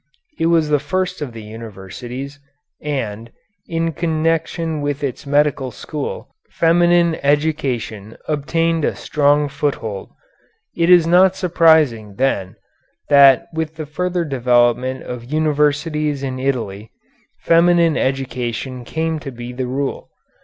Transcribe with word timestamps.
It 0.39 0.47
was 0.47 0.69
the 0.69 0.79
first 0.79 1.21
of 1.21 1.31
the 1.31 1.43
universities, 1.43 2.39
and, 2.81 3.29
in 3.67 3.91
connection 3.93 4.81
with 4.81 5.03
its 5.03 5.27
medical 5.27 5.69
school, 5.69 6.33
feminine 6.49 7.19
education 7.21 8.17
obtained 8.27 8.83
a 8.83 8.95
strong 8.95 9.47
foothold. 9.47 10.09
It 10.75 10.89
is 10.89 11.05
not 11.05 11.35
surprising, 11.35 12.15
then, 12.15 12.55
that 13.09 13.45
with 13.53 13.75
the 13.75 13.85
further 13.85 14.25
development 14.25 15.03
of 15.03 15.31
universities 15.31 16.23
in 16.23 16.39
Italy, 16.39 16.89
feminine 17.43 17.95
education 17.95 18.83
came 18.83 19.19
to 19.19 19.29
be 19.29 19.53
the 19.53 19.67
rule. 19.67 20.09